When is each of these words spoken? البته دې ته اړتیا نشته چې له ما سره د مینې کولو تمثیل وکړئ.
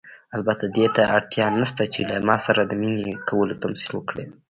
البته 0.37 0.65
دې 0.75 0.85
ته 0.95 1.03
اړتیا 1.15 1.45
نشته 1.59 1.83
چې 1.93 1.99
له 2.09 2.15
ما 2.27 2.37
سره 2.45 2.61
د 2.63 2.71
مینې 2.81 3.03
کولو 3.29 3.59
تمثیل 3.63 3.91
وکړئ. 3.95 4.25